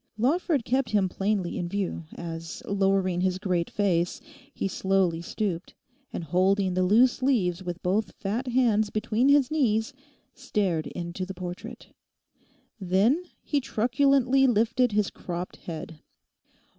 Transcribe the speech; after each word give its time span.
Lawford 0.17 0.65
kept 0.65 0.89
him 0.89 1.07
plainly 1.07 1.59
in 1.59 1.69
view, 1.69 2.05
as, 2.15 2.63
lowering 2.65 3.21
his 3.21 3.37
great 3.37 3.69
face, 3.69 4.19
he 4.51 4.67
slowly 4.67 5.21
stooped, 5.21 5.75
and 6.11 6.23
holding 6.23 6.73
the 6.73 6.81
loose 6.81 7.21
leaves 7.21 7.61
with 7.63 7.83
both 7.83 8.13
fat 8.13 8.47
hands 8.47 8.89
between 8.89 9.29
his 9.29 9.51
knees, 9.51 9.93
stared 10.33 10.87
into 10.87 11.23
the 11.23 11.35
portrait. 11.35 11.89
Then 12.79 13.25
he 13.43 13.61
truculently 13.61 14.47
lifted 14.47 14.91
his 14.91 15.11
cropped 15.11 15.57
head. 15.57 15.99